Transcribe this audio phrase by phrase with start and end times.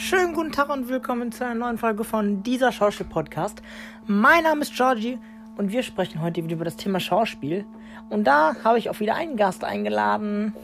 [0.00, 3.62] Schönen guten Tag und willkommen zu einer neuen Folge von dieser Schauspiel-Podcast.
[4.06, 5.18] Mein Name ist Georgie
[5.56, 7.66] und wir sprechen heute wieder über das Thema Schauspiel.
[8.08, 10.54] Und da habe ich auch wieder einen Gast eingeladen.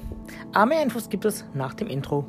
[0.52, 2.24] Aber mehr Infos gibt es nach dem Intro.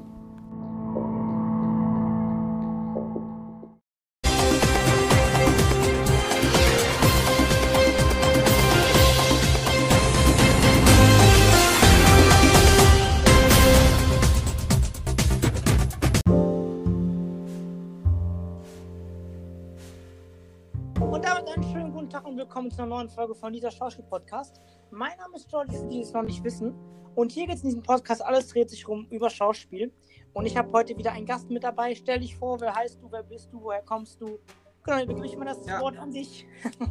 [22.16, 24.62] Tag und willkommen zu einer neuen Folge von dieser Schauspiel-Podcast.
[24.90, 26.74] Mein Name ist George, für die es noch nicht wissen.
[27.14, 29.92] Und hier geht es in diesem Podcast, alles dreht sich rum über Schauspiel.
[30.32, 31.94] Und ich habe heute wieder einen Gast mit dabei.
[31.94, 34.40] Stell dich vor, wer heißt du, wer bist du, woher kommst du?
[34.86, 35.82] Genau, dann begebe ich mal das Ja.
[35.82, 36.48] Wort an dich.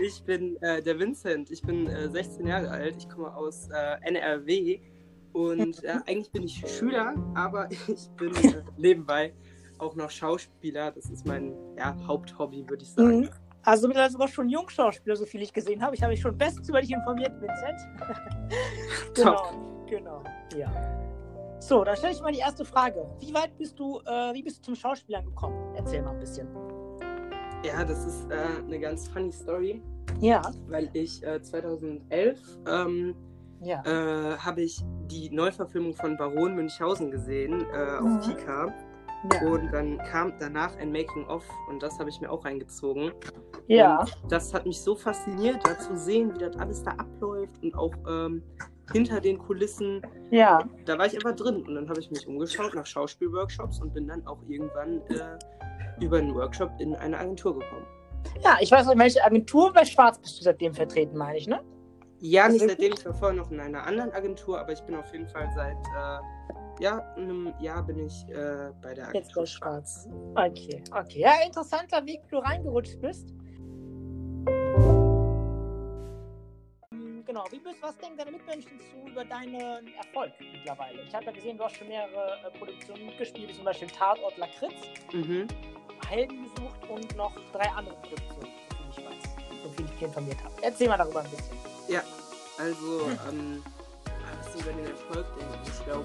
[0.00, 3.96] Ich bin äh, der Vincent, ich bin äh, 16 Jahre alt, ich komme aus äh,
[4.02, 4.78] NRW
[5.32, 9.34] und äh, eigentlich bin ich Schüler, aber ich bin äh, nebenbei
[9.78, 10.92] auch noch Schauspieler.
[10.92, 13.22] Das ist mein ja, Haupthobby, würde ich sagen.
[13.22, 13.30] Mhm.
[13.64, 15.94] Also mittlerweile sogar schon Jungschauspieler, so viel ich gesehen habe.
[15.94, 17.80] Ich habe mich schon bestens über dich informiert, Vincent.
[19.14, 20.22] genau, genau,
[20.56, 20.70] ja.
[21.60, 23.06] So, dann stelle ich mal die erste Frage.
[23.20, 25.74] Wie weit bist du, äh, wie bist du zum Schauspielern gekommen?
[25.76, 26.48] Erzähl mal ein bisschen.
[27.64, 29.80] Ja, das ist äh, eine ganz funny Story,
[30.18, 33.14] Ja, weil ich äh, 2011 ähm,
[33.60, 33.80] ja.
[33.86, 38.20] äh, habe ich die Neuverfilmung von Baron Münchhausen gesehen äh, auf Mhm.
[38.22, 38.74] Kika.
[39.32, 39.48] Ja.
[39.48, 43.12] Und dann kam danach ein Making-of und das habe ich mir auch reingezogen.
[43.68, 44.00] ja.
[44.00, 47.74] Und das hat mich so fasziniert, da zu sehen, wie das alles da abläuft und
[47.74, 48.42] auch ähm,
[48.92, 50.02] hinter den Kulissen.
[50.30, 50.62] Ja.
[50.84, 54.08] Da war ich einfach drin und dann habe ich mich umgeschaut nach Schauspielworkshops und bin
[54.08, 55.38] dann auch irgendwann äh,
[56.00, 57.86] über einen Workshop in eine Agentur gekommen.
[58.42, 61.62] Ja, ich weiß nicht, welche Agentur bei Schwarz bist du seitdem vertreten, meine ich, ne?
[62.20, 64.94] Ja, nicht das seitdem, ich war vorher noch in einer anderen Agentur, aber ich bin
[64.94, 69.42] auf jeden Fall seit äh, ja, einem Jahr bin ich äh, bei der Jetzt Agentur
[69.42, 70.08] bei Schwarz.
[70.34, 71.20] Okay, okay.
[71.20, 73.28] Ja, interessanter Weg, wie du reingerutscht bist.
[76.90, 79.54] Ähm, Genau, wie bist, was denken deine Mitmenschen zu über deinen
[79.94, 81.02] Erfolg mittlerweile?
[81.02, 84.36] Ich habe ja gesehen, du hast schon mehrere äh, Produktionen mitgespielt, wie zum Beispiel Tatort
[84.38, 84.74] Lakritz,
[85.12, 85.46] Mhm.
[86.08, 90.54] Helden gesucht und noch drei andere Produktionen, soviel ich weiß, soviel ich informiert habe.
[90.62, 91.56] Erzähl mal darüber ein bisschen.
[92.58, 93.62] Also, ähm,
[94.44, 96.04] was über den Erfolg denke ich glaube,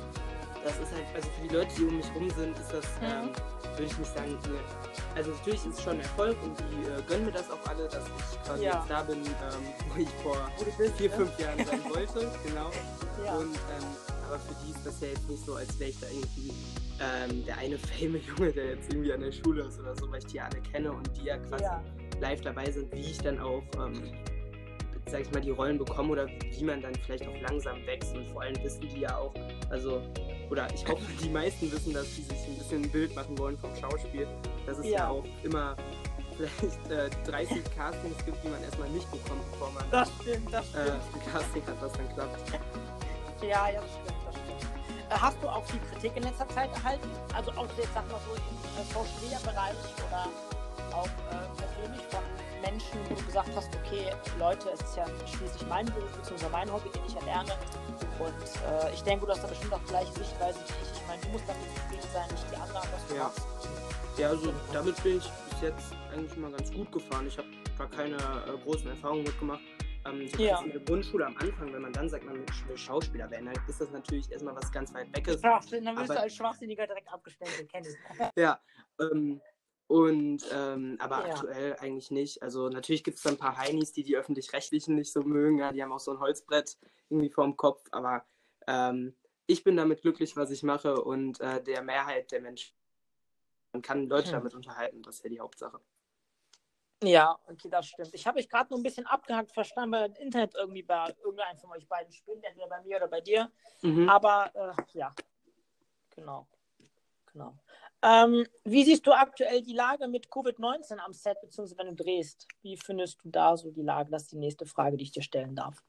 [0.67, 3.29] das ist halt, also für die Leute, die um mich rum sind, ist das, ähm,
[3.71, 4.59] würde ich nicht sagen, ne,
[5.15, 7.87] also natürlich ist es schon ein Erfolg und die äh, gönnen mir das auch alle,
[7.87, 8.79] dass ich quasi Ja.
[8.79, 11.15] jetzt da bin, ähm, wo ich vor bist, vier, ne?
[11.15, 12.71] fünf Jahren sein wollte, genau.
[13.23, 13.35] Ja.
[13.35, 13.87] Und, ähm,
[14.27, 16.53] aber für die ist das ja jetzt nicht so, als wäre ich da irgendwie
[16.99, 20.19] ähm, der eine fame Junge, der jetzt irgendwie an der Schule ist oder so, weil
[20.19, 21.81] ich die alle kenne und die ja quasi ja.
[22.19, 24.11] live dabei sind, wie ich dann auch, ähm,
[25.09, 28.13] sag ich mal, die Rollen bekomme oder wie man dann vielleicht auch langsam wächst.
[28.15, 29.33] Und vor allem wissen die ja auch,
[29.69, 30.01] also,
[30.49, 33.57] oder ich hoffe, die meisten wissen, dass die sich ein bisschen ein Bild machen wollen
[33.57, 34.27] vom Schauspiel.
[34.65, 35.09] Dass es ja, Ja.
[35.09, 35.75] auch immer
[36.37, 40.65] vielleicht äh, 30 Castings gibt, die man erstmal nicht bekommt, bevor man Das stimmt, das
[40.73, 40.97] äh, stimmt.
[41.25, 42.51] ein Casting hat, was dann klappt.
[43.41, 44.61] Ja, ja, das stimmt, das stimmt.
[45.11, 47.07] Äh, Hast du auch viel Kritik in letzter Zeit erhalten?
[47.35, 48.41] Also auch jetzt, sag mal so, im
[48.81, 49.75] äh, Social Media Bereich
[50.07, 50.25] oder
[50.97, 52.21] auch äh, persönlich von
[52.69, 56.49] Menschen, wo du gesagt hast, okay, Leute, es ist ja schließlich mein Beruf bzw.
[56.51, 57.51] mein Hobby, den ich erlerne.
[58.19, 58.33] Und
[58.89, 60.91] äh, ich denke, du hast da bestimmt auch gleiche Sichtweise wie ich.
[61.01, 63.23] Ich meine, du musst damit zufrieden sein, nicht die anderen, was du Ja.
[63.23, 63.47] machst.
[64.17, 67.27] Ja, also damit bin ich bis jetzt eigentlich immer ganz gut gefahren.
[67.27, 69.61] Ich habe gar keine äh, großen Erfahrungen mitgemacht.
[70.05, 70.61] Ähm, ich hab Ja.
[70.61, 73.79] in der Grundschule am Anfang, wenn man dann sagt, man will Schauspieler werden, dann ist
[73.79, 75.39] das natürlich erstmal was ganz weit Weges.
[75.39, 77.95] Schwachsinn, dann wirst du als Schwachsinniger direkt abgestempelt, kenn ich.
[78.35, 78.59] Ja,
[78.99, 79.39] ähm,
[79.87, 81.35] und ähm, aber Ja.
[81.35, 82.43] aktuell eigentlich nicht.
[82.43, 85.59] Also natürlich gibt es da ein paar Heinis, die die öffentlich-rechtlichen nicht so mögen.
[85.59, 86.77] Ja, die haben auch so ein Holzbrett
[87.09, 87.83] irgendwie vorm Kopf.
[87.91, 88.25] Aber
[88.67, 89.15] ähm,
[89.45, 92.75] ich bin damit glücklich, was ich mache und äh, der Mehrheit der Menschen.
[93.71, 94.39] Man kann Leute Hm.
[94.39, 95.79] damit unterhalten, das ist ja die Hauptsache.
[97.03, 98.09] Ja, okay, das stimmt.
[98.13, 101.57] Ich habe mich gerade nur ein bisschen abgehackt verstanden, weil das Internet irgendwie bei irgendeinem
[101.59, 103.51] von euch beiden spinnt, entweder bei mir oder bei dir.
[103.83, 104.09] Mhm.
[104.09, 105.13] Aber äh, ja,
[106.09, 106.47] genau.
[107.31, 107.55] genau.
[108.03, 112.47] Ähm, wie siehst du aktuell die Lage mit Covid-19 am Set, beziehungsweise wenn du drehst?
[112.61, 114.11] Wie findest du da so die Lage?
[114.11, 115.83] Das ist die nächste Frage, die ich dir stellen darf.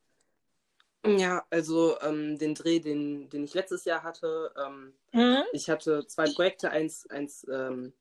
[1.05, 5.43] Ja, also ähm, den Dreh, den, den ich letztes Jahr hatte, ähm, Mhm.
[5.53, 7.93] ich hatte zwei Projekte, eins, eins ähm,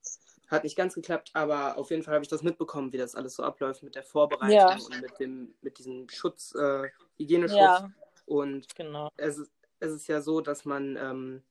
[0.48, 3.36] hat nicht ganz geklappt, aber auf jeden Fall habe ich das mitbekommen, wie das alles
[3.36, 4.68] so abläuft mit der Vorbereitung Ja.
[4.68, 7.60] und mit dem, mit diesem Schutz, äh, Hygieneschutz.
[7.60, 7.92] Ja,
[8.26, 9.10] Und genau.
[9.18, 11.44] es ist, es ist ja so, dass man ähm,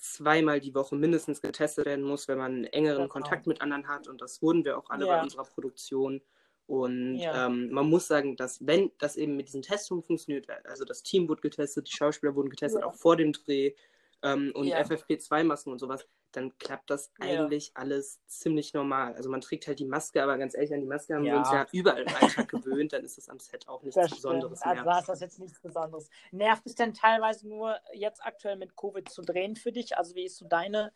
[0.00, 3.08] zweimal die Woche mindestens getestet werden muss, wenn man engeren Genau.
[3.12, 4.08] Kontakt mit anderen hat.
[4.08, 5.16] Und das wurden wir auch alle Ja.
[5.16, 6.20] bei unserer Produktion.
[6.66, 7.46] Und Ja.
[7.46, 11.28] ähm, man muss sagen, dass wenn das eben mit diesen Testungen funktioniert, also das Team
[11.28, 12.86] wurde getestet, die Schauspieler wurden getestet, Ja.
[12.86, 13.74] auch vor dem Dreh,
[14.22, 14.78] ähm, und Ja.
[14.80, 17.26] FFP2-Masken und sowas, dann klappt das Ja.
[17.26, 19.14] eigentlich alles ziemlich normal.
[19.14, 21.38] Also man trägt halt die Maske, aber ganz ehrlich, an die Maske haben wir Ja.
[21.40, 24.22] uns ja überall im Alltag gewöhnt, dann ist das am Set auch nichts Das stimmt.
[24.22, 24.84] Besonderes Also mehr.
[24.84, 26.08] da ist das jetzt nichts Besonderes.
[26.30, 29.96] Nervt es denn teilweise nur jetzt aktuell mit Covid zu drehen für dich?
[29.98, 30.92] Also wie ist so deine,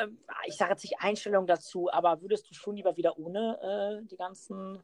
[0.00, 4.06] ähm, ich sage jetzt nicht Einstellung dazu, aber würdest du schon lieber wieder ohne äh,
[4.08, 4.82] die ganzen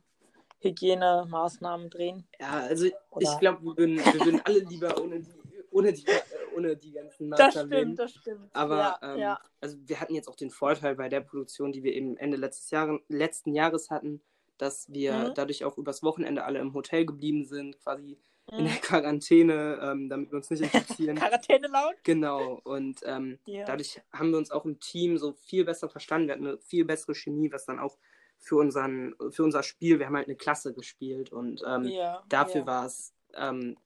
[0.80, 2.26] Hygienemaßnahmen drehen?
[2.38, 5.32] Ja, also Oder- ich glaube, wir würden, wir würden alle lieber ohne die,
[5.70, 6.20] ohne die, äh,
[6.56, 7.82] ohne die ganzen Das Maßnahmen leben.
[7.94, 8.50] stimmt, das stimmt.
[8.54, 9.40] Aber ja, ähm, ja.
[9.60, 12.70] also wir hatten jetzt auch den Vorteil bei der Produktion, die wir eben Ende letztes
[12.70, 14.20] Jahr, letzten Jahres hatten,
[14.58, 15.34] dass wir Mhm.
[15.34, 18.18] dadurch auch übers Wochenende alle im Hotel geblieben sind, quasi
[18.52, 18.68] in Mhm.
[18.68, 21.16] der Quarantäne, ähm, damit wir uns nicht infizieren.
[21.32, 21.94] Quarantäne laut?
[22.02, 22.60] genau.
[22.64, 23.64] Und ähm, Ja.
[23.64, 26.26] dadurch haben wir uns auch im Team so viel besser verstanden.
[26.28, 27.96] Wir hatten eine viel bessere Chemie, was dann auch
[28.38, 32.62] für, unseren, für unser Spiel, wir haben halt eine Klasse gespielt und ähm, ja, dafür
[32.62, 32.66] ja.
[32.66, 33.76] war es ähm,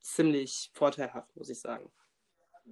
[0.00, 1.90] ziemlich vorteilhaft, muss ich sagen.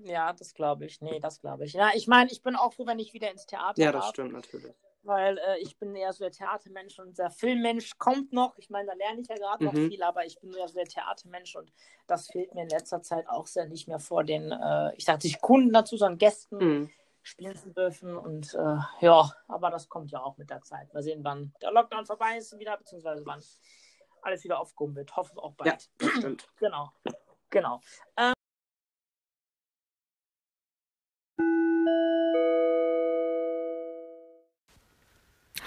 [0.04, 1.00] Ja, das glaube ich.
[1.00, 1.72] Nee, das glaube ich.
[1.72, 4.10] Ja, ich meine, ich bin auch froh, wenn ich wieder ins Theater Ja, das darf.
[4.14, 4.74] stimmt natürlich.
[5.02, 8.58] weil äh, ich bin eher so der Theatermensch und der Filmmensch kommt noch.
[8.58, 9.88] Ich meine, da lerne ich ja gerade noch Mhm.
[9.88, 11.72] viel, aber ich bin eher so der Theatermensch und
[12.08, 15.20] das fehlt mir in letzter Zeit auch sehr nicht mehr vor den, äh, ich sage
[15.24, 16.90] nicht Kunden dazu, sondern Gästen Mhm.
[17.22, 20.92] spielen zu dürfen und äh, ja, aber das kommt ja auch mit der Zeit.
[20.92, 23.42] Mal sehen, wann der Lockdown vorbei ist wieder, beziehungsweise wann
[24.22, 25.14] alles wieder aufgehoben wird.
[25.16, 25.90] Hoffe auch Ja, bald.
[25.98, 26.48] das stimmt.
[26.58, 26.90] Genau,
[27.50, 27.80] genau.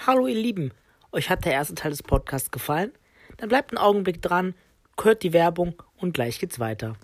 [0.06, 0.72] Hallo ihr Lieben,
[1.12, 2.90] euch hat der erste Teil des Podcasts gefallen?
[3.36, 4.54] Dann bleibt einen Augenblick dran,
[5.00, 6.96] hört die Werbung und gleich geht's weiter.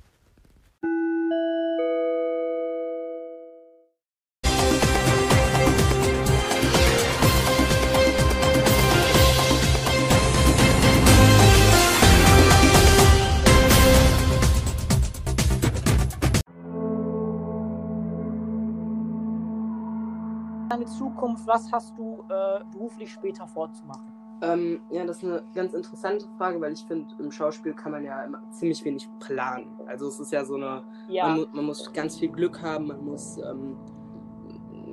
[20.69, 24.13] Deine Zukunft, was hast du äh, beruflich später vorzumachen?
[24.43, 28.05] Ähm, ja, das ist eine ganz interessante Frage, weil ich finde, im Schauspiel kann man
[28.05, 29.79] ja immer ziemlich wenig planen.
[29.87, 32.89] Also es ist ja so eine, Ja, man, mu man muss ganz viel Glück haben,
[32.89, 33.79] man muss, ähm,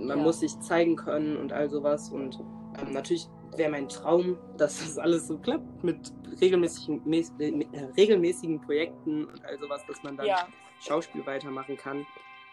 [0.08, 0.24] man Ja.
[0.24, 2.10] muss sich zeigen können und all sowas.
[2.12, 2.40] Und
[2.80, 3.28] ähm, natürlich
[3.58, 9.26] wäre mein Traum, dass das alles so klappt mit regelmäßigen, mäß, mit, äh, regelmäßigen Projekten
[9.26, 10.48] und all sowas, dass man dann ja,
[10.80, 12.06] Schauspiel weitermachen kann.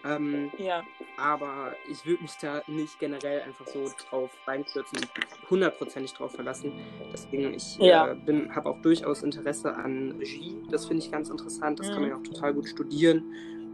[0.05, 0.83] Ähm, ja.
[1.19, 5.11] aber ich würde mich da nicht generell einfach so drauf reinstürzen und
[5.51, 6.73] hundertprozentig drauf verlassen.
[7.13, 8.13] Deswegen, ich Ja.
[8.13, 8.17] äh,
[8.51, 10.57] habe auch durchaus Interesse an Regie.
[10.71, 11.79] Das finde ich ganz interessant.
[11.79, 12.11] Das kann man Mhm.
[12.11, 13.23] ja auch total gut studieren,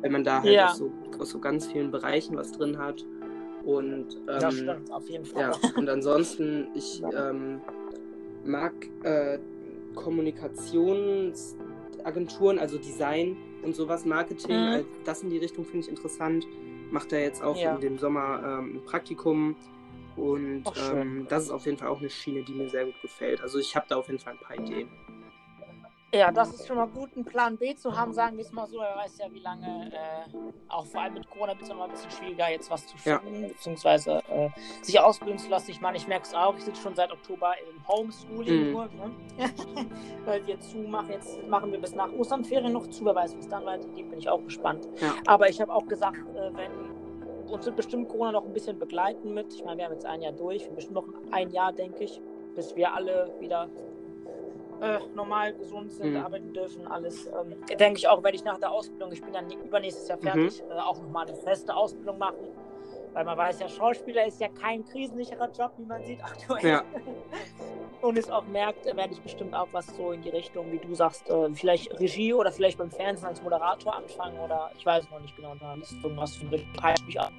[0.01, 0.65] weil man da halt Ja.
[0.67, 3.05] aus, so, aus so ganz vielen Bereichen was drin hat.
[3.65, 5.43] Und das ähm, stimmt, auf jeden Fall.
[5.43, 7.61] ja, und ansonsten, ich ähm,
[8.45, 8.73] mag
[9.05, 9.39] äh,
[9.95, 14.69] Kommunikationsagenturen, also Design und sowas, Marketing, Mhm.
[14.69, 16.47] also das in die Richtung finde ich interessant.
[16.91, 17.75] Macht er jetzt auch Ja.
[17.75, 19.57] in dem Sommer ähm, ein Praktikum.
[20.17, 23.01] Und Ach, ähm, das ist auf jeden Fall auch eine Schiene, die mir sehr gut
[23.03, 23.43] gefällt.
[23.43, 24.89] Also ich habe da auf jeden Fall ein paar Ideen.
[26.17, 28.67] Ja, das ist schon mal gut, einen Plan B zu haben, sagen wir es mal
[28.67, 28.79] so.
[28.81, 30.37] Er weiß ja, wie lange, äh,
[30.69, 33.19] auch vor allem mit Corona wird es immer ein bisschen schwieriger, jetzt was zu Ja.
[33.19, 34.49] finden, beziehungsweise äh,
[34.83, 35.71] sich ausbilden zu lassen.
[35.71, 38.73] Ich meine, ich merke es auch, ich sitze schon seit Oktober im Homeschooling Mhm.
[38.73, 39.11] nur, ne?
[40.25, 41.11] weil wir zumachen.
[41.11, 44.19] Jetzt machen wir bis nach Osternferien noch zu, wer weiß, wie es dann weitergeht, bin
[44.19, 44.89] ich auch gespannt.
[45.01, 45.15] Ja.
[45.27, 46.71] Aber ich habe auch gesagt, äh, wenn
[47.51, 49.53] uns wird bestimmt Corona noch ein bisschen begleiten mit.
[49.55, 52.21] Ich meine, wir haben jetzt ein Jahr durch, wir bestimmt noch ein Jahr, denke ich,
[52.57, 53.69] bis wir alle wieder
[54.81, 56.17] äh, normal gesund sind, Mhm.
[56.25, 57.27] arbeiten dürfen, alles.
[57.27, 60.63] Ähm, denke ich auch, werde ich nach der Ausbildung, ich bin dann übernächstes Jahr fertig,
[60.63, 60.71] Mhm.
[60.71, 62.49] äh, auch nochmal eine feste Ausbildung machen.
[63.13, 66.67] Weil man weiß ja, Schauspieler ist ja kein krisensicherer Job, wie man sieht aktuell.
[66.67, 66.85] Ja.
[68.03, 70.79] Und es auch merkt, äh, werde ich bestimmt auch was so in die Richtung, wie
[70.79, 75.09] du sagst, äh, vielleicht Regie oder vielleicht beim Fernsehen als Moderator anfangen oder ich weiß
[75.11, 77.33] noch nicht genau, da ist irgendwas für Richtung mich an.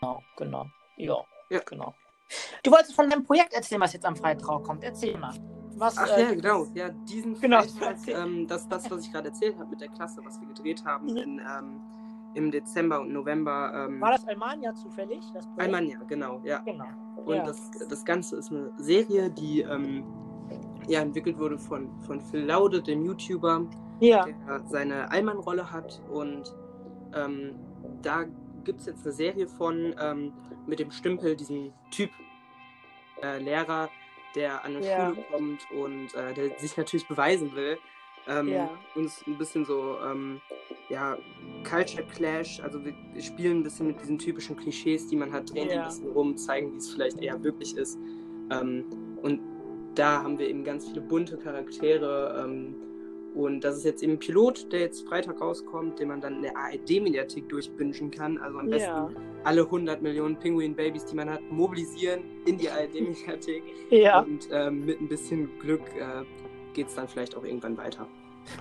[0.00, 0.66] Genau, genau.
[0.96, 1.58] Ja, Ja.
[1.66, 1.94] genau.
[2.62, 4.82] Du wolltest von deinem Projekt erzählen, was jetzt am Freitag kommt.
[4.84, 5.34] Erzähl mal.
[5.76, 6.66] Was, Ach äh, ja, genau.
[6.74, 10.20] Ja, diesen Genau, Freitag, ähm, das, das, was ich gerade erzählt habe mit der Klasse,
[10.24, 11.16] was wir gedreht haben Mhm.
[11.16, 11.80] in, ähm,
[12.34, 13.86] im Dezember und November.
[13.88, 15.24] Ähm, War das Almania zufällig?
[15.34, 15.62] Das Projekt?
[15.74, 16.58] Almania, genau, ja.
[16.60, 16.86] Genau.
[17.16, 17.44] Und ja.
[17.44, 20.04] das, das Ganze ist eine Serie, die ähm,
[20.86, 23.66] ja, entwickelt wurde von, von Phil Laude, dem YouTuber,
[24.00, 24.24] ja.
[24.24, 26.02] der seine Allmann-Rolle hat.
[26.10, 26.54] Und
[27.14, 27.54] ähm,
[28.02, 28.24] da
[28.64, 30.32] gibt es jetzt eine Serie von ähm,
[30.66, 32.10] mit dem Stümpel, diesem Typ
[33.22, 33.88] äh, Lehrer,
[34.34, 35.10] der an eine Ja.
[35.10, 37.78] Schule kommt und äh, der sich natürlich beweisen will.
[38.26, 38.70] Ähm, Ja.
[38.94, 40.40] Ist ein bisschen so, ähm,
[40.88, 41.16] ja,
[41.68, 42.60] Culture Clash.
[42.60, 45.82] Also wir, spielen ein bisschen mit diesen typischen Klischees, die man hat, drehen die Ja.
[45.82, 47.98] ein bisschen rum, zeigen, wie es vielleicht eher wirklich ist.
[48.50, 48.84] Ähm,
[49.22, 49.40] und
[49.94, 52.42] da haben wir eben ganz viele bunte Charaktere.
[53.34, 56.42] Und das ist jetzt eben ein Pilot, der jetzt Freitag rauskommt, den man dann in
[56.42, 58.38] der ARD-Mediathek durchbingen kann.
[58.38, 59.10] Also am besten Ja.
[59.42, 63.62] alle 100 Millionen Pinguin-Babys, die man hat, mobilisieren in die ARD-Mediathek.
[63.90, 64.20] Ja.
[64.20, 66.24] Und ähm, mit ein bisschen Glück äh,
[66.74, 68.06] geht es dann vielleicht auch irgendwann weiter.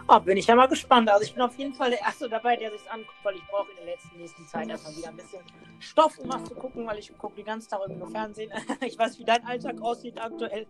[0.07, 1.09] Oh, bin ich ja mal gespannt.
[1.09, 3.69] Also ich bin auf jeden Fall der Erste dabei, der sich anguckt, weil ich brauche
[3.71, 5.41] in der letzten nächsten Zeit erstmal wieder ein bisschen
[5.79, 8.51] Stoff, um was zu gucken, weil ich gucke den ganzen Tag irgendwie nur Fernsehen.
[8.81, 10.65] Ich weiß, wie dein Alltag aussieht aktuell.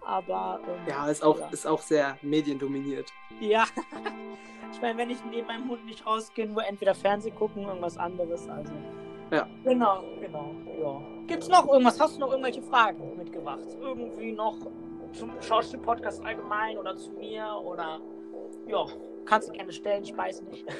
[0.00, 1.48] Aber ähm, Ja, ist auch, Ja.
[1.50, 3.10] ist auch sehr mediendominiert.
[3.40, 3.64] ja.
[4.72, 8.48] Ich meine, wenn ich neben meinem Hund nicht rausgehe, nur entweder Fernsehen gucken, irgendwas anderes.
[8.48, 8.72] Also.
[9.32, 9.48] Ja.
[9.64, 10.54] Genau, genau.
[10.80, 11.00] Ja.
[11.26, 11.98] Gibt's noch irgendwas?
[11.98, 13.58] Hast du noch irgendwelche Fragen mitgebracht?
[13.80, 14.56] Irgendwie noch
[15.12, 17.98] zum Schauspiel-Podcast allgemein oder zu mir oder
[18.70, 18.86] ja,
[19.26, 20.64] kannst du gerne stellen, ich weiß nicht.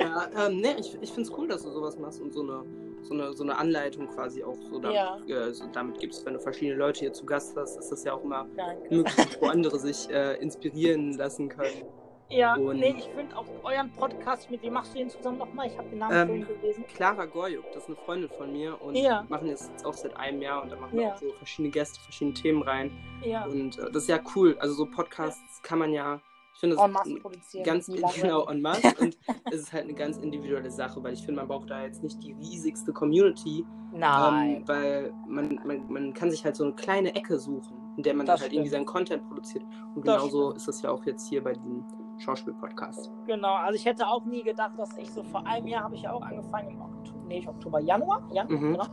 [0.00, 2.64] Ja, ähm, ne, ich, ich finde es cool, dass du sowas machst und so eine,
[3.02, 5.46] so eine, so eine Anleitung quasi auch so damit, Ja.
[5.46, 6.26] äh, so damit gibst.
[6.26, 8.92] Wenn du verschiedene Leute hier zu Gast hast, ist das ja auch immer Danke.
[8.94, 11.84] möglich, wo andere sich äh, inspirieren lassen können.
[12.30, 15.66] Ja, Und- nee, ich finde auch euren Podcast, mit wem machst du den zusammen nochmal?
[15.68, 16.84] Ich habe den Namen Ähm, vorhin gelesen.
[16.94, 19.22] Clara Gorjuk, das ist eine Freundin von mir und Ja.
[19.22, 21.12] wir machen das jetzt auch seit einem Jahr und da machen wir Ja.
[21.14, 22.90] auch so verschiedene Gäste, verschiedene Themen rein.
[23.24, 24.56] Ja, Und äh, das ist ja cool.
[24.58, 26.20] Also so Podcasts kann man ja,
[26.54, 27.64] ich finde en das masse produzieren.
[27.64, 29.18] ganz genau en masse und
[29.52, 32.22] es ist halt eine ganz individuelle Sache, weil ich finde, man braucht da jetzt nicht
[32.22, 34.56] die riesigste Community, Nein.
[34.56, 38.14] ähm, weil man, man, man kann sich halt so eine kleine Ecke suchen, in der
[38.14, 38.86] man Das halt irgendwie stimmt.
[38.86, 39.62] seinen Content produziert.
[39.94, 40.56] Und Das genauso stimmt.
[40.56, 41.84] ist das ja auch jetzt hier bei diesem
[42.18, 43.10] Schauspiel-Podcast.
[43.26, 46.02] Genau, also ich hätte auch nie gedacht, dass ich so vor einem Jahr habe ich
[46.02, 48.72] ja auch angefangen im Oktober, nee, Oktober, Januar, ja, Mhm.
[48.72, 48.86] genau.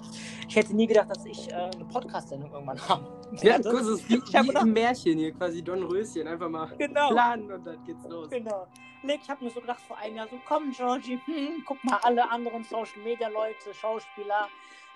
[0.48, 3.06] Ich hätte nie gedacht, dass ich äh, eine Podcast-Sendung irgendwann habe.
[3.42, 6.68] Ja, das- ist wie, ich wie gedacht- im Märchen hier, quasi Don Röschen, einfach mal
[6.78, 7.10] Genau.
[7.10, 8.30] planen und dann geht's los.
[8.30, 8.66] Genau.
[9.03, 12.29] Ich habe mir so gedacht vor einem Jahr so, komm Georgie, hm, guck mal, alle
[12.29, 14.48] anderen Social Media Leute, Schauspieler,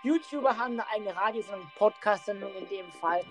[0.06, 3.22] YouTuber haben eine eigene Radiosendung, Podcast-Sendung in dem Fall.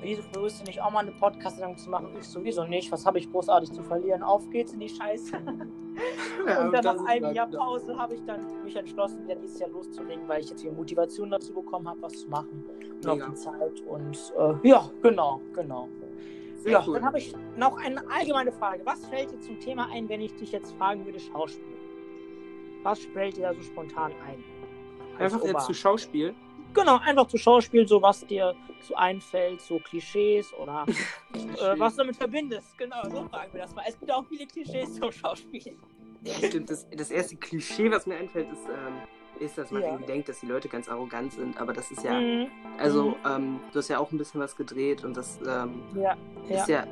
[0.00, 2.16] Wieso versuchst du nicht auch mal eine Podcast-Sendung zu machen?
[2.18, 2.90] Ich sowieso nicht.
[2.90, 4.22] Was habe ich großartig zu verlieren?
[4.22, 5.32] Auf geht's in die Scheiße.
[6.46, 9.68] Ja, und dann nach einem Jahr Pause habe ich dann mich entschlossen, wieder dieses Jahr
[9.68, 12.64] loszulegen, weil ich jetzt hier Motivation dazu bekommen habe, was zu machen.
[12.94, 13.28] Und auch Mega.
[13.28, 13.80] die Zeit.
[13.82, 15.88] Und äh, ja, genau, genau.
[16.62, 16.94] Sehr Ja, cool.
[16.94, 18.82] dann habe ich noch eine allgemeine Frage.
[18.86, 21.76] Was fällt dir zum Thema ein, wenn ich dich jetzt fragen würde, Schauspiel?
[22.84, 24.44] Was fällt dir da so spontan ein?
[25.18, 26.34] Einfach jetzt Ober- zu Schauspiel.
[26.72, 30.86] Genau, einfach zu Schauspiel, so was dir so einfällt, so Klischees oder
[31.34, 32.78] äh, was du damit verbindest.
[32.78, 33.84] Genau, so fragen wir das mal.
[33.86, 35.76] Es gibt auch viele Klischees zum Schauspiel.
[36.24, 36.70] Ja, stimmt.
[36.70, 39.02] Das, das erste Klischee, was mir einfällt, ist, ähm,
[39.42, 39.88] ist, dass man Ja.
[39.88, 41.60] irgendwie denkt, dass die Leute ganz arrogant sind.
[41.60, 42.46] Aber das ist ja, Mhm.
[42.78, 43.14] also, Mhm.
[43.26, 46.16] ähm, du hast ja auch ein bisschen was gedreht und das ähm, Ja,
[46.48, 46.56] ja.
[46.56, 46.84] ist ja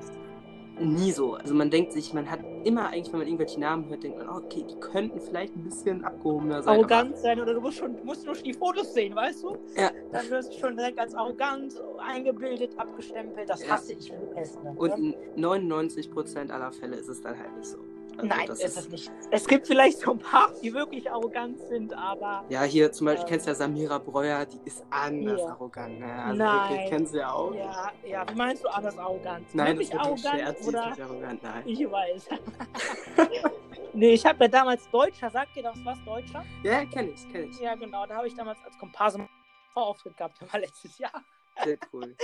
[0.78, 1.34] nie so.
[1.34, 4.28] Also man denkt sich, man hat immer eigentlich, wenn man irgendwelche Namen hört, denkt man,
[4.30, 6.74] oh, okay, die könnten vielleicht ein bisschen abgehobener sein.
[6.74, 9.56] arrogant sein oder du musst schon musst nur die Fotos sehen, weißt du?
[9.76, 9.90] Ja.
[10.10, 13.50] Dann wirst du schon direkt als arrogant eingebildet, abgestempelt.
[13.50, 13.72] Das Ja.
[13.74, 14.62] hasse ich wie die Pest.
[14.64, 14.74] Ne?
[14.78, 17.78] Und in 99% aller Fälle ist es dann halt nicht so.
[18.16, 19.10] Also Nein, das ist es nicht.
[19.30, 23.24] Es gibt vielleicht so ein paar, die wirklich arrogant sind, aber Ja, hier zum Beispiel,
[23.24, 25.48] Ähm, kennst du ja Samira Breuer, die ist anders Ja.
[25.48, 25.98] arrogant.
[25.98, 26.22] Ne?
[26.22, 26.70] Also Nein.
[26.70, 27.54] wirklich, kennst du ja auch.
[27.54, 29.46] ja, ja, wie meinst du anders arrogant?
[29.54, 31.62] Nein, wirklich das ein arrogant Scherz, oder ist nicht arrogant, nein.
[31.66, 32.28] ich weiß.
[33.94, 36.44] nee, ich habe ja damals Deutscher, sagt ihr das was, Deutscher?
[36.62, 37.60] Ja, kenn ich, kenn ich.
[37.60, 39.28] Ja, genau, da habe ich damals als Komparse einen
[39.74, 41.24] Auftritt gehabt, das war letztes Jahr.
[41.64, 42.16] Sehr cool.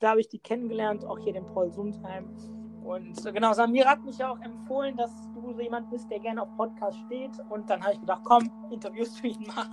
[0.00, 2.28] Da habe ich die kennengelernt, auch hier den Paul Sundheim.
[2.84, 6.18] Und äh, genau, Samira hat mich ja auch empfohlen, dass du so jemand bist, der
[6.18, 7.30] gerne auf Podcast steht.
[7.48, 9.66] Und dann habe ich gedacht, komm, interviewst du ihn mal.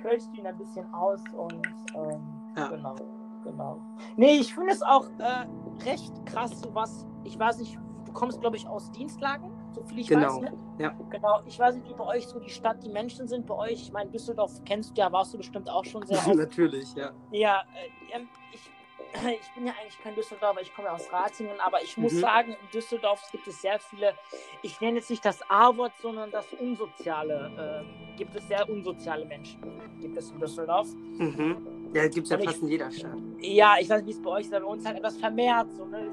[0.00, 2.20] Quälst du ihn ein bisschen aus und ähm,
[2.56, 2.68] Ja.
[2.68, 2.94] genau,
[3.42, 3.80] genau.
[4.16, 5.46] Nee, ich finde es auch äh,
[5.84, 7.06] recht krass, sowas.
[7.24, 10.40] Ich weiß nicht, du kommst, glaube ich, aus Dienstlagen, so viel ich Genau, weiß.
[10.42, 10.52] Ne?
[10.78, 10.92] ja.
[11.10, 13.72] Genau, ich weiß nicht, wie bei euch so die Stadt, die Menschen sind bei euch.
[13.82, 16.34] Ich meine, Düsseldorf kennst du ja, warst du bestimmt auch schon sehr oft.
[16.36, 17.10] Natürlich, ja.
[17.32, 18.70] Ja, äh, ähm, ich,
[19.40, 22.18] ich bin ja eigentlich kein Düsseldorfer, ich komme ja aus Ratingen, aber ich muss Mhm.
[22.20, 24.14] sagen, in Düsseldorf gibt es sehr viele,
[24.62, 27.84] ich nenne jetzt nicht das A-Wort, sondern das Unsoziale,
[28.14, 29.60] äh, gibt es sehr unsoziale Menschen,
[30.00, 30.88] gibt es in Düsseldorf.
[30.94, 31.90] Mhm.
[31.94, 33.16] Ja, gibt's ja Und ich- fast in jeder Stadt.
[33.40, 35.72] Ja, ich weiß nicht, wie es bei euch ist, aber bei uns halt etwas vermehrt,
[35.72, 36.10] so, ne?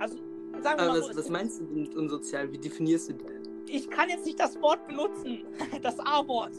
[0.00, 0.24] Also, sagen
[0.62, 2.50] wir Aber mal so, was, es was gibt- meinst du mit unsozial?
[2.52, 3.42] Wie definierst du die denn?
[3.70, 5.44] ich kann jetzt nicht das Wort benutzen,
[5.82, 6.52] das A-Wort.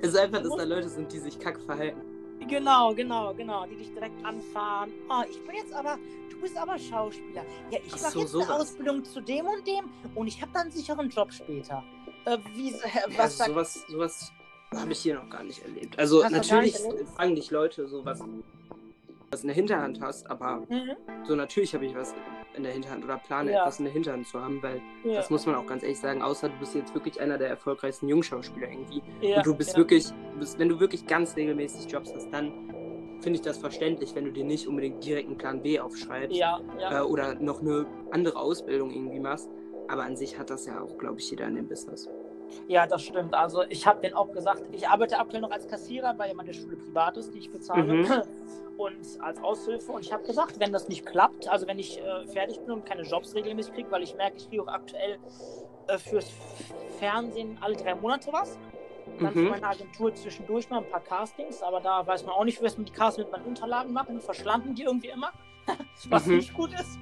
[0.00, 2.00] Es ist einfach, dass da Leute sind, die sich kack verhalten.
[2.50, 4.90] Genau, genau, genau, die dich direkt anfahren.
[5.08, 5.98] Oh, ich bin jetzt aber,
[6.30, 7.44] du bist aber Schauspieler.
[7.70, 8.48] Ja, ich Ach mache so, jetzt sowas.
[8.50, 9.84] eine Ausbildung zu dem und dem
[10.16, 11.82] und ich habe dann einen sicheren Job später.
[12.24, 12.78] Äh, wie, Ja,
[13.16, 14.32] was sagt sowas sowas
[14.74, 15.98] habe ich hier noch gar nicht erlebt.
[15.98, 17.08] Also Hast natürlich erlebt?
[17.10, 18.20] fragen dich Leute so, was,
[19.32, 20.96] was in der Hinterhand hast, aber Mhm.
[21.24, 22.14] so natürlich habe ich was
[22.54, 23.60] in der Hinterhand oder plane Ja.
[23.60, 26.20] etwas in der Hinterhand zu haben, weil Ja, das muss man auch ganz ehrlich sagen,
[26.20, 30.10] außer du bist jetzt wirklich einer der erfolgreichsten Jungschauspieler irgendwie ja, und du bist wirklich,
[30.38, 32.52] bist, wenn du wirklich ganz regelmäßig Jobs hast, dann
[33.20, 36.40] finde ich das verständlich, wenn du dir nicht unbedingt direkt einen Plan B aufschreibst
[36.90, 39.48] äh, oder noch eine andere Ausbildung irgendwie machst.
[39.88, 42.08] Aber an sich hat das ja auch, glaube ich, jeder in dem Business.
[42.68, 43.34] Ja, das stimmt.
[43.34, 46.54] Also ich habe denen auch gesagt, ich arbeite aktuell noch als Kassierer, weil ja meine
[46.54, 47.82] Schule privat ist, die ich bezahle.
[47.94, 48.06] Mhm.
[48.76, 49.92] Und als Aushilfe.
[49.92, 52.86] Und ich habe gesagt, wenn das nicht klappt, also wenn ich äh, fertig bin und
[52.86, 55.18] keine Jobs regelmäßig kriege, weil ich merke, ich kriege auch aktuell
[55.88, 56.30] äh, fürs
[56.98, 58.58] Fernsehen alle drei Monate was.
[59.18, 59.48] Dann für Mhm.
[59.50, 62.86] meine Agentur zwischendurch mal ein paar Castings, aber da weiß man auch nicht, was man
[62.86, 64.18] die Castings mit meinen Unterlagen machen.
[64.20, 65.30] Verschlanden die irgendwie immer,
[66.08, 66.36] was Mhm.
[66.36, 66.98] nicht gut ist.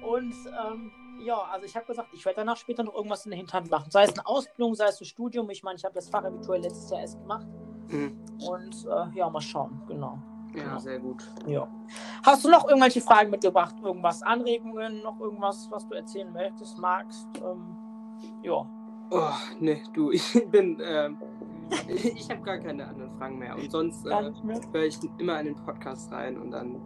[0.00, 0.90] Und ähm,
[1.24, 3.90] ja, also ich habe gesagt, ich werde danach später noch irgendwas in der Hinterhand machen.
[3.90, 5.48] Sei es eine Ausbildung, sei es ein Studium.
[5.50, 7.46] Ich meine, ich habe das Fachabitur letztes Jahr erst gemacht.
[7.88, 8.18] Mhm.
[8.46, 10.18] Und äh, ja, mal schauen, genau.
[10.54, 10.78] Ja, Genau.
[10.78, 11.22] sehr gut.
[11.46, 11.68] Ja.
[12.24, 13.74] Hast du noch irgendwelche Fragen mitgebracht?
[13.82, 17.28] Irgendwas, Anregungen, noch irgendwas, was du erzählen möchtest, magst?
[17.36, 17.76] Ähm,
[18.42, 18.66] ja.
[19.10, 21.18] Oh, ne, du, ich bin, ähm,
[21.88, 23.56] ich habe gar keine anderen Fragen mehr.
[23.56, 24.32] Und sonst äh,
[24.72, 26.80] höre ich immer in den Podcast rein und dann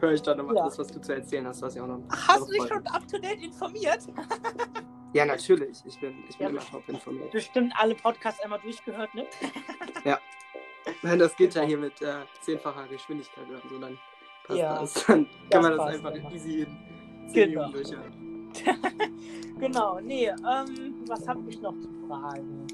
[0.00, 0.62] höre ich dann nochmal Ja.
[0.62, 2.00] alles, was du zu erzählen hast, was ja auch noch.
[2.10, 4.06] Hast du dich schon up to date informiert?
[5.14, 5.82] Ja, natürlich.
[5.86, 6.50] Ich bin, ich bin Ja.
[6.50, 7.30] immer top informiert.
[7.30, 9.26] Bestimmt alle Podcasts einmal durchgehört, ne?
[11.02, 13.98] Nein, das geht ja hier mit äh, zehnfacher Geschwindigkeit oder so, dann
[14.44, 14.92] passt Ja, das.
[15.06, 16.30] Dann kann man das einfach immer.
[16.32, 17.68] easy in 10 Genau.
[17.68, 18.52] Minuten durchhören.
[19.58, 22.66] Genau, nee, ähm, was habe ich noch zu fragen?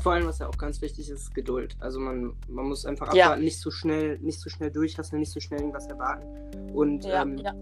[0.00, 1.76] Vor allem, was ja auch ganz wichtig ist, ist Geduld.
[1.80, 3.24] Also man, man muss einfach Ja.
[3.26, 6.26] abwarten, nicht so schnell, nicht so schnell durchhasseln, nicht so schnell irgendwas erwarten.
[6.74, 7.52] Und Ja, ähm, ja,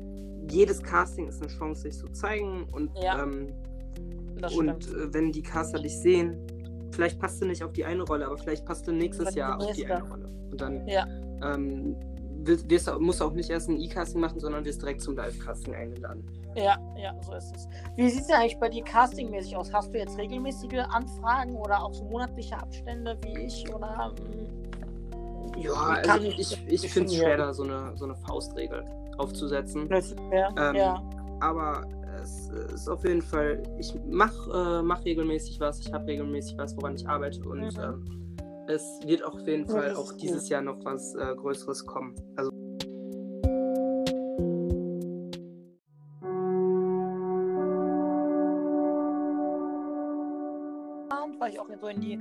[0.50, 2.64] jedes Casting ist eine Chance, sich zu zeigen.
[2.72, 3.48] Und, Ja, ähm,
[4.56, 6.36] und äh, wenn die Caster dich sehen,
[6.92, 9.60] vielleicht passt du nicht auf die eine Rolle, aber vielleicht passt du nächstes Vielleicht Jahr
[9.60, 10.28] auf die eine Rolle.
[10.50, 11.06] Und dann Ja.
[11.42, 11.96] ähm,
[12.46, 16.24] wirst, musst auch nicht erst ein E-Casting machen, sondern wirst direkt zum Live-Casting eingeladen.
[16.56, 17.68] Ja, ja, so ist es.
[17.96, 19.72] Wie sieht es denn eigentlich bei dir castingmäßig aus?
[19.72, 23.64] Hast du jetzt regelmäßige Anfragen oder auch so monatliche Abstände wie ich?
[23.74, 28.84] Oder ähm, Ja, also ich ich, finde es schwer, da so eine, so eine Faustregel
[29.18, 29.88] aufzusetzen.
[29.88, 30.48] das ist schwer?
[30.58, 31.02] Ähm, ja.
[31.40, 31.82] Aber
[32.22, 36.74] es ist auf jeden Fall, ich mache äh, mach regelmäßig was, ich habe regelmäßig was,
[36.76, 37.82] woran ich arbeite und Mhm.
[37.82, 38.25] ähm,
[38.68, 40.48] es wird auf jeden Fall auch ist dieses.
[40.48, 42.14] Jahr noch was äh, Größeres kommen.
[42.36, 42.50] Also
[51.38, 52.18] weil ich auch so in die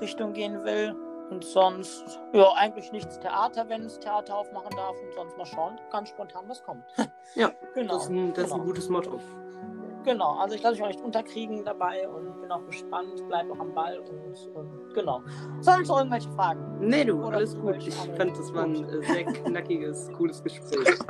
[0.00, 0.94] Richtung gehen will.
[1.30, 4.94] Und sonst, ja, eigentlich nichts Theater, wenn es Theater aufmachen darf.
[5.02, 6.84] Und sonst mal schauen, ganz spontan was kommt.
[7.34, 7.94] Ja, genau.
[7.94, 8.62] das, ist ein, das ist genau.
[8.62, 9.20] ein gutes Motto.
[10.06, 13.58] Genau, also ich lasse mich auch nicht unterkriegen dabei und bin auch gespannt, bleibe auch
[13.58, 15.20] am Ball und ähm, genau.
[15.60, 16.78] Sonst noch irgendwelche Fragen?
[16.78, 17.74] Nee, du, Oder alles gut.
[17.84, 20.98] Ich fand, das war ein äh, sehr knackiges, cooles Gespräch.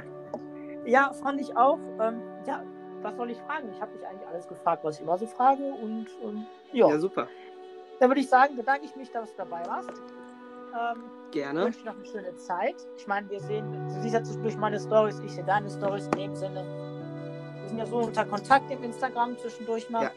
[0.86, 1.80] Ja, fand ich auch.
[2.00, 2.62] Ähm, ja,
[3.02, 3.68] was soll ich fragen?
[3.72, 6.88] Ich habe dich eigentlich alles gefragt, was ich immer so frage und ähm, ja.
[6.88, 7.26] Ja, super.
[7.98, 9.90] Dann würde ich sagen, bedanke ich mich, dass du dabei warst.
[9.90, 11.64] Ähm, Gerne.
[11.64, 12.76] wünsche dir noch eine schöne Zeit.
[12.96, 16.12] Ich meine, wir sehen, du siehst ja zwischendurch meine Stories, ich sehe deine Stories in
[16.12, 16.85] dem Sinne.
[17.66, 20.10] Wir sind ja so unter Kontakt im Instagram zwischendurch mal, Ja.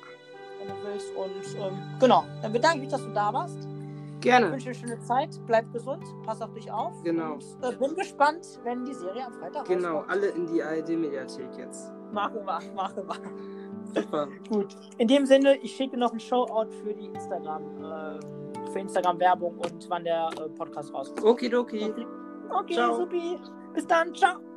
[0.60, 1.16] wenn du willst.
[1.16, 3.58] Und ähm, genau, dann bedanke ich mich, dass du da warst.
[4.16, 4.52] Ich Gerne.
[4.52, 6.92] wünsche dir eine schöne Zeit, bleib gesund, pass auf dich auf.
[7.04, 7.34] Genau.
[7.34, 10.12] Und, äh, bin gespannt, wenn die Serie am Freitag Genau, rauskommt.
[10.12, 11.92] alle in die ARD-Mediathek jetzt.
[12.12, 14.02] Machen wir, machen wir.
[14.02, 14.28] Super.
[14.50, 14.76] Gut.
[14.98, 19.90] In dem Sinne, ich schicke noch ein Shoutout für die Instagram, äh, für Instagram-Werbung und
[19.90, 21.24] wann der äh, Podcast rauskommt.
[21.24, 21.92] Okidoki.
[22.52, 22.96] Okay, Ciao.
[22.96, 23.40] supi.
[23.74, 24.14] Bis dann.
[24.14, 24.49] Ciao.